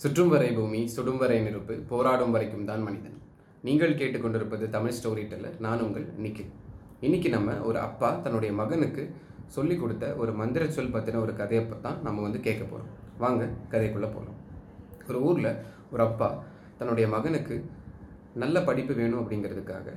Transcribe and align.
சுற்றும் 0.00 0.30
வரை 0.32 0.48
பூமி 0.56 0.80
சுடும் 0.94 1.18
வரை 1.22 1.36
நெருப்பு 1.46 1.74
போராடும் 1.90 2.32
வரைக்கும் 2.34 2.68
தான் 2.70 2.84
மனிதன். 2.86 3.16
நீங்கள் 3.64 3.98
கேட்டுக்கொண்டிருப்பது 4.00 4.64
தமிழ் 4.76 4.94
ஸ்டோரி 4.98 5.24
டெல்லர் 5.32 5.58
நான் 5.66 5.84
உங்கள் 5.86 6.06
நிக்கில். 6.24 6.50
இன்னைக்கு 7.00 7.28
நம்ம 7.28 7.54
ஒரு 7.68 7.78
அப்பா 7.78 8.08
தன்னுடைய 8.24 8.52
மகனுக்கு 8.60 9.02
சொல்லி 9.56 9.74
கொடுத்த 9.76 10.04
ஒரு 10.16 10.32
மந்திர 10.32 10.66
சொல் 10.76 10.92
பற்றின 10.94 11.20
ஒரு 11.20 11.32
கதையை 11.40 11.62
தான் 11.86 11.98
நம்ம 12.02 12.22
வந்து 12.22 12.40
கேட்க 12.40 12.62
போகிறோம் 12.64 12.90
வாங்க 13.18 13.42
கதைக்குள்ளே 13.72 14.08
போகலாம் 14.16 14.38
ஒரு 15.08 15.18
ஊரில் 15.28 15.50
ஒரு 15.92 16.02
அப்பா 16.08 16.28
தன்னுடைய 16.78 17.06
மகனுக்கு 17.08 17.56
நல்ல 18.34 18.58
படிப்பு 18.60 18.92
வேணும் 18.94 19.20
அப்படிங்கிறதுக்காக 19.22 19.96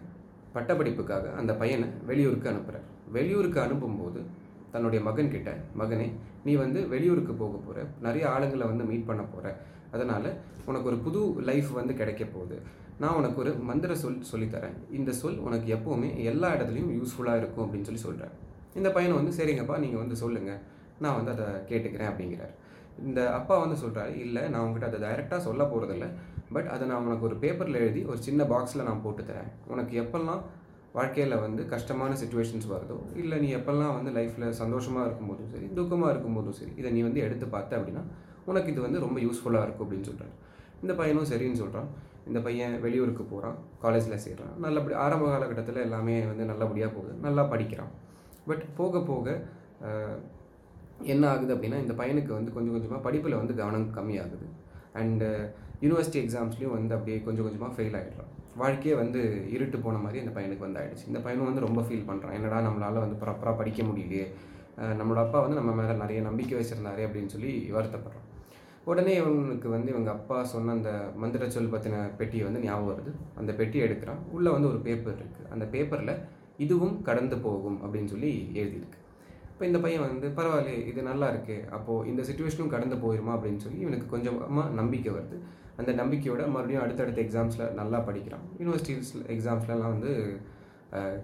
பட்டப்படிப்புக்காக 0.55 1.31
அந்த 1.33 1.51
பையனை 1.53 1.87
வெளியூருக்கு 2.05 2.51
அனுப்புகிறார் 2.51 2.87
வெளியூருக்கு 3.11 3.59
அனுப்பும்போது 3.61 4.19
தன்னுடைய 4.75 5.01
மகன்கிட்ட 5.09 5.51
மகனே 5.81 6.07
நீ 6.47 6.53
வந்து 6.63 6.79
வெளியூருக்கு 6.93 7.35
போக 7.43 7.55
போகிற 7.67 7.85
நிறைய 8.07 8.25
ஆளுங்களை 8.35 8.65
வந்து 8.71 8.89
மீட் 8.91 9.07
பண்ண 9.11 9.23
போகிற 9.33 9.53
அதனால் 9.95 10.29
உனக்கு 10.69 10.89
ஒரு 10.91 10.97
புது 11.05 11.19
லைஃப் 11.49 11.69
வந்து 11.79 11.93
கிடைக்க 11.99 12.23
போகுது. 12.25 12.57
நான் 13.01 13.17
உனக்கு 13.19 13.39
ஒரு 13.43 13.51
மந்திர 13.69 13.95
சொல் 14.01 14.19
சொல்லித்தரேன் 14.31 14.75
இந்த 14.97 15.11
சொல் 15.21 15.39
உனக்கு 15.47 15.67
எப்போவுமே 15.75 16.09
எல்லா 16.31 16.49
இடத்துலையும் 16.55 16.91
யூஸ்ஃபுல்லாக 16.97 17.41
இருக்கும் 17.41 17.63
அப்படின்னு 17.65 17.87
சொல்லி 17.89 18.03
சொல்கிறேன் 18.05 18.33
இந்த 18.79 18.89
பையனை 18.95 19.13
வந்து 19.19 19.33
சரிங்கப்பா 19.39 19.75
நீங்கள் 19.83 20.01
வந்து 20.03 20.15
சொல்லுங்கள் 20.21 20.61
நான் 21.03 21.17
வந்து 21.17 21.31
அதை 21.35 21.45
கேட்டுக்கிறேன் 21.71 22.09
அப்படிங்கிறார். 22.11 22.53
இந்த 23.07 23.19
அப்பா 23.37 23.55
வந்து 23.63 23.77
சொல்கிறாரு 23.83 24.13
இல்லை 24.25 24.43
நான் 24.51 24.63
உங்ககிட்ட 24.65 24.89
அதை 24.91 24.99
டைரெக்டாக 25.05 25.41
சொல்ல 25.47 25.63
போகிறதில்ல 25.71 26.07
பட் 26.55 26.69
அதை 26.73 26.83
நான் 26.91 27.05
உனக்கு 27.07 27.27
ஒரு 27.29 27.35
பேப்பரில் 27.43 27.81
எழுதி 27.83 28.01
ஒரு 28.11 28.19
சின்ன 28.27 28.43
பாக்ஸில் 28.51 28.87
நான் 28.89 29.03
போட்டு 29.05 29.23
தரேன். 29.29 29.49
உனக்கு 29.73 29.93
எப்பெல்லாம் 30.03 30.41
வாழ்க்கையில் 30.97 31.35
வந்து 31.45 31.61
கஷ்டமான 31.73 32.11
சுச்சுவேஷன்ஸ் 32.21 32.67
வருதோ 32.73 32.97
இல்லை 33.21 33.37
நீ 33.43 33.49
எப்போல்லாம் 33.59 33.95
வந்து 33.97 34.11
லைஃப்பில் 34.17 34.47
சந்தோஷமாக 34.61 35.07
இருக்கும்போதும் 35.07 35.51
சரி 35.53 35.67
துக்கமாக 35.79 36.11
இருக்கும்போதும் 36.13 36.57
சரி 36.59 36.73
இதை 36.81 36.91
நீ 36.97 37.01
வந்து 37.07 37.21
எடுத்து 37.27 37.47
பார்த்த 37.55 37.79
அப்படின்னா 37.79 38.03
உனக்கு 38.51 38.71
இது 38.73 38.81
வந்து 38.87 38.99
ரொம்ப 39.05 39.17
யூஸ்ஃபுல்லாக 39.25 39.67
இருக்கும் 39.67 39.85
அப்படின்னு 39.87 40.09
சொல்கிறார் 40.09 40.33
இந்த 40.83 40.93
பையனும் 40.99 41.29
சரின்னு 41.31 41.61
சொல்கிறான் 41.63 41.89
இந்த 42.29 42.39
பையன் 42.45 42.75
வெளியூருக்கு 42.85 43.23
போகிறான் 43.31 43.57
காலேஜில் 43.83 44.23
சேர்றான். 44.25 44.53
நல்லபடி 44.65 44.93
ஆரம்ப 45.03 45.25
காலகட்டத்தில் 45.31 45.83
எல்லாமே 45.87 46.15
வந்து 46.31 46.45
நல்லபடியாக 46.51 46.91
போகுது. 46.95 47.13
நல்லா 47.25 47.43
படிக்கிறான். 47.51 47.91
பட் 48.49 48.63
போக 48.79 49.01
போக 49.09 49.27
என்ன 51.13 51.23
ஆகுது 51.31 51.51
அப்படின்னா 51.55 51.79
இந்த 51.83 51.93
பையனுக்கு 52.01 52.31
வந்து 52.37 52.51
கொஞ்சம் 52.55 52.75
கொஞ்சமாக 52.75 53.01
படிப்பில் 53.07 53.39
வந்து 53.41 53.53
கவனம் 53.61 53.87
கம்மியாகுது. 53.97 54.47
அண்டு 55.01 55.27
யூனிவர்சிட்டி 55.83 56.19
எக்ஸாம்ஸ்லேயும் 56.23 56.75
வந்து 56.77 56.95
அப்படியே 56.97 57.17
கொஞ்சம் 57.27 57.45
கொஞ்சமாக 57.47 57.73
ஃபெயில் 57.77 57.97
ஆகிடுறான் 57.99 58.31
வாழ்க்கையே 58.61 58.95
வந்து 59.01 59.21
இருட்டு 59.55 59.77
போன 59.85 59.99
மாதிரி 60.03 60.21
அந்த 60.23 60.33
பையனுக்கு 60.35 60.65
வந்து 60.65 60.79
ஆகிடுச்சு 60.81 61.09
இந்த 61.11 61.19
பையனும் 61.25 61.49
வந்து 61.49 61.65
ரொம்ப 61.67 61.81
ஃபீல் 61.87 62.07
பண்ணுறான் 62.09 62.35
என்னடா 62.37 62.59
நம்மளால் 62.67 63.03
வந்து 63.05 63.17
ப்ராப்பராக 63.23 63.55
படிக்க 63.61 63.81
முடியலையே. 63.83 64.27
நம்மளோட 64.99 65.21
அப்பா 65.25 65.39
வந்து 65.43 65.59
நம்ம 65.59 65.73
மேலே 65.79 65.93
நிறைய 66.03 66.21
நம்பிக்கை 66.27 66.55
வச்சுருந்தாரு 66.59 67.01
அப்படின்னு 67.07 67.33
சொல்லி 67.35 67.51
வருத்தப்படுறான். 67.75 68.25
உடனே 68.91 69.13
இவனுக்கு 69.19 69.67
வந்து 69.75 69.89
இவங்க 69.93 70.09
அப்பா 70.17 70.37
சொன்ன 70.53 70.73
அந்த 70.77 70.91
மந்திர 71.21 71.49
சொல் 71.55 71.71
பற்றின 71.73 72.01
பெட்டியை 72.19 72.43
வந்து 72.47 72.63
ஞாபகம் 72.65 72.89
வருது. 72.91 73.11
அந்த 73.41 73.51
பெட்டியை 73.59 73.83
எடுக்கிறான். 73.87 74.21
உள்ளே 74.35 74.51
வந்து 74.55 74.69
ஒரு 74.73 74.81
பேப்பர் 74.87 75.17
இருக்குது 75.21 75.49
அந்த 75.55 75.67
பேப்பரில் 75.75 76.13
இதுவும் 76.65 76.95
கடந்து 77.09 77.37
போகும் 77.47 77.79
அப்படின்னு 77.85 78.11
சொல்லி 78.13 78.31
எழுதியிருக்கு. 78.61 78.99
இப்போ 79.55 79.65
இந்த 79.67 79.79
பையன் 79.83 80.01
வந்து 80.05 80.27
பரவாயில்லையே 80.37 80.79
இது 80.91 81.01
நல்லா 81.09 81.27
இருக்கே 81.33 81.55
அப்போது 81.75 82.07
இந்த 82.11 82.21
சுச்சுவேஷனும் 82.29 82.71
கடந்து 82.73 82.95
போயிருமா? 83.03 83.33
அப்படின்னு 83.35 83.61
சொல்லி 83.65 83.77
இவனுக்கு 83.83 84.07
கொஞ்சமாக 84.13 84.65
நம்பிக்கை 84.79 85.11
வருது. 85.17 85.37
அந்த 85.81 85.91
நம்பிக்கையோட 85.99 86.41
மறுபடியும் 86.55 86.81
அடுத்தடுத்த 86.85 87.19
எக்ஸாம்ஸில் 87.23 87.71
நல்லா 87.77 87.99
படிக்கிறான். 88.07 88.43
யூனிவர்சிட்டிஸ் 88.61 89.13
எக்ஸாம்ஸ்லலாம் 89.35 89.93
வந்து 89.95 90.11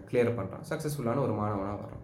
கிளியர் 0.09 0.31
பண்ணுறான் 0.39 0.63
சக்ஸஸ்ஃபுல்லான 0.71 1.21
ஒரு 1.25 1.35
மாணவனாக 1.41 1.75
வரான் 1.83 2.01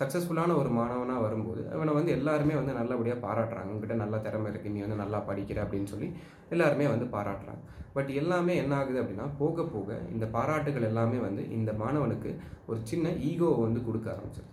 சக்ஸஸ்ஃபுல்லான 0.00 0.56
ஒரு 0.62 0.72
மாணவனாக 0.80 1.20
வரும்போது 1.26 1.62
அவனை 1.76 1.92
வந்து 1.98 2.16
எல்லாருமே 2.18 2.56
வந்து 2.60 2.72
நல்லபடியாக 2.80 3.20
பாராட்டுறாங்க. 3.28 3.70
உங்ககிட்ட 3.74 4.02
நல்லா 4.04 4.18
திறமை 4.26 4.48
இருக்குது 4.52 4.74
நீ 4.74 4.80
வந்து 4.86 5.00
நல்லா 5.04 5.20
படிக்கிற 5.30 5.60
அப்படின்னு 5.66 5.92
சொல்லி 5.94 6.10
எல்லாருமே 6.54 6.86
வந்து 6.94 7.08
பாராட்டுறாங்க. 7.16 7.62
பட் 7.96 8.12
எல்லாமே 8.22 8.54
என்ன 8.64 8.74
ஆகுது 8.80 9.00
அப்படின்னா 9.02 9.26
போக 9.40 9.64
போக 9.74 9.98
இந்த 10.14 10.26
பாராட்டுகள் 10.36 10.90
எல்லாமே 10.92 11.20
வந்து 11.28 11.44
இந்த 11.58 11.72
மாணவனுக்கு 11.82 12.32
ஒரு 12.70 12.80
சின்ன 12.92 13.08
ஈகோவை 13.30 13.60
வந்து 13.66 13.82
கொடுக்க 13.88 14.08
ஆரம்பிச்சிருது. 14.14 14.52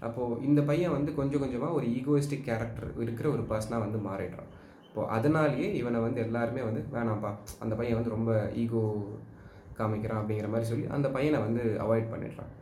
அப்போது 0.00 0.42
இந்த 0.42 0.62
பையன் 0.62 0.92
வந்து 0.92 1.14
கொஞ்சம் 1.14 1.40
கொஞ்சமாக 1.40 1.72
ஒரு 1.72 1.86
ஈகோயிஸ்டிக் 1.86 2.46
கேரக்டர் 2.48 3.00
இருக்கிற 3.00 3.30
ஒரு 3.30 3.42
பர்சனாக 3.50 3.84
வந்து 3.86 3.98
மாறிடுறான். 4.08 4.50
இப்போது 4.88 5.08
அதனாலேயே 5.08 5.74
இவனை 5.74 6.00
வந்து 6.00 6.20
எல்லாருமே 6.20 6.62
வந்து 6.62 6.84
வேணாம்ப்பா 6.92 7.30
அந்த 7.58 7.74
பையன் 7.74 7.94
வந்து 7.94 8.14
ரொம்ப 8.16 8.50
ஈகோ 8.54 8.82
காமிக்கிறான் 9.78 10.20
அப்படிங்கிற 10.20 10.48
மாதிரி 10.48 10.68
சொல்லி 10.70 10.86
அந்த 10.86 11.08
பையனை 11.08 11.40
வந்து 11.40 11.76
அவாய்ட் 11.86 12.12
பண்ணிடுறான். 12.12 12.52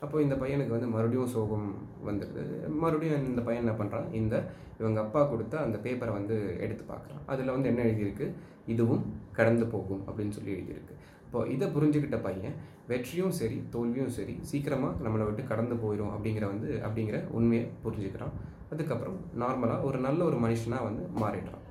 அப்போது 0.00 0.24
இந்த 0.24 0.34
பையனுக்கு 0.34 0.76
வந்து 0.76 0.86
மறுபடியும் 0.86 1.26
சோகம் 1.26 1.74
வந்துடுது. 2.06 2.68
மறுபடியும் 2.68 3.26
இந்த 3.26 3.42
பையன் 3.42 3.64
என்ன 3.64 3.84
பண்ணுறான் 3.84 4.12
இந்த 4.12 4.44
இவங்க 4.78 5.00
அப்பா 5.00 5.24
கொடுத்த 5.24 5.58
அந்த 5.58 5.78
பேப்பரை 5.78 6.12
வந்து 6.12 6.56
எடுத்து 6.60 6.84
பார்க்குறான். 6.84 7.22
அதில் 7.26 7.50
வந்து 7.50 7.68
என்ன 7.68 7.82
எழுதியிருக்கு? 7.82 8.32
இதுவும் 8.66 9.14
கடந்து 9.32 9.66
போகும் 9.66 10.02
அப்படின்னு 10.08 10.30
சொல்லி 10.30 10.52
எழுதியிருக்கு. 10.52 10.94
இப்போ 11.36 11.48
இதை 11.54 11.66
புரிஞ்சுக்கிட்ட 11.72 12.18
பையன் 12.26 12.54
வெற்றியும் 12.90 13.32
சரி 13.38 13.56
தோல்வியும் 13.72 14.12
சரி 14.16 14.34
சீக்கிரமாக 14.50 15.02
நம்மளை 15.04 15.24
விட்டு 15.28 15.42
கடந்து 15.50 15.74
போயிடும் 15.82 16.12
அப்படிங்கிற 16.12 16.44
வந்து 16.52 16.68
அப்படிங்கிற 16.86 17.18
உண்மையை 17.38 17.64
புரிஞ்சுக்கிறான். 17.82 18.32
அதுக்கப்புறம் 18.72 19.18
நார்மலாக 19.42 19.84
ஒரு 19.88 19.98
நல்ல 20.06 20.20
ஒரு 20.28 20.36
மனுஷனாக 20.44 20.86
வந்து 20.88 21.02
மாறிடுறான். 21.22 21.64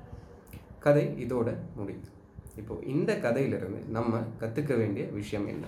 கதை 0.84 1.04
இதோட 1.24 1.48
முடியுது. 1.78 2.08
இப்போது 2.60 2.86
இந்த 2.94 3.10
கதையிலிருந்து 3.24 3.80
நம்ம 3.96 4.20
கற்றுக்க 4.42 4.76
வேண்டிய 4.82 5.06
விஷயம் 5.18 5.48
என்ன? 5.54 5.64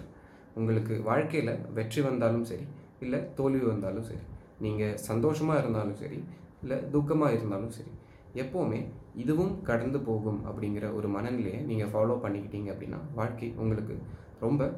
உங்களுக்கு 0.55 0.97
வாழ்க்கையில் 1.11 1.53
வெற்றி 1.79 2.03
வந்தாலும் 2.09 2.47
சரி 2.53 2.67
இல்லை 3.07 3.21
தோல்வி 3.41 3.67
வந்தாலும் 3.73 4.09
சரி 4.11 4.25
நீங்கள் 4.67 4.97
சந்தோஷமாக 5.11 5.63
இருந்தாலும் 5.65 6.01
சரி 6.05 6.21
இல்லை 6.63 6.79
துக்கமாக 6.95 7.37
இருந்தாலும் 7.39 7.75
சரி 7.79 7.93
எப்போவுமே 8.35 8.87
இதுவும் 9.15 9.63
கடந்து 9.63 9.99
போகும் 10.01 10.41
அப்படிங்கிற 10.47 10.95
ஒரு 10.95 11.09
மனநிலையை 11.09 11.61
நீங்கள் 11.61 11.89
ஃபாலோ 11.89 12.17
பண்ணிக்கிட்டீங்க 12.23 12.69
அப்படின்னா 12.71 13.01
வாழ்க்கை 13.15 13.55
உங்களுக்கு 13.57 13.99
ரொம்ப 14.41 14.71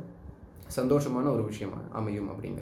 சந்தோஷமான 0.77 1.31
ஒரு 1.31 1.45
விஷயமா 1.45 1.79
அமையும் 1.93 2.31
அப்படிங்கிற 2.31 2.59